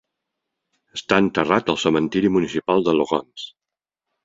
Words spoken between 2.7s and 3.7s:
de Laurens.